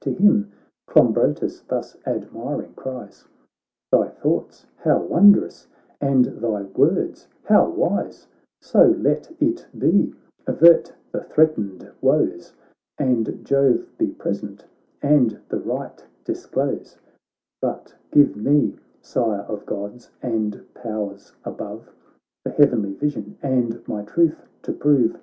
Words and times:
To 0.00 0.12
him 0.12 0.52
Clombrotus 0.86 1.62
thus 1.66 1.96
admiring 2.04 2.74
cries:' 2.74 3.24
Thy 3.90 4.08
thoughts 4.08 4.66
how 4.76 4.98
wondrous, 5.00 5.66
and 5.98 6.26
thy 6.26 6.64
words 6.64 7.26
how 7.44 7.70
wise! 7.70 8.26
So 8.60 8.82
let 8.98 9.30
it 9.40 9.66
be, 9.78 10.12
avert 10.46 10.92
the 11.10 11.22
threatened 11.22 11.90
woes. 12.02 12.52
And 12.98 13.42
Jove 13.46 13.86
be 13.96 14.08
present 14.08 14.66
and 15.00 15.38
the 15.48 15.58
right 15.60 16.04
dis 16.22 16.44
close; 16.44 16.98
But 17.62 17.94
give 18.10 18.36
me, 18.36 18.76
Sire 19.00 19.40
of 19.48 19.64
Gods 19.64 20.10
and 20.20 20.66
powers 20.74 21.34
above. 21.44 21.90
The 22.44 22.50
heavenly 22.50 22.92
vision, 22.92 23.38
and 23.42 23.82
my 23.88 24.02
truth 24.02 24.44
to 24.64 24.72
prove 24.74 25.16